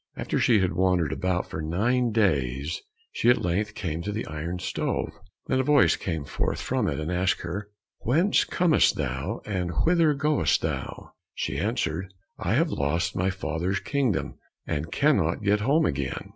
[0.17, 4.57] After she had wandered about for nine days, she at length came to the iron
[4.57, 5.11] stove.
[5.45, 10.15] Then a voice came forth from it, and asked her, "Whence comest thou, and whither
[10.15, 16.29] goest, thou?" She answered, "I have lost my father's kingdom, and cannot get home again."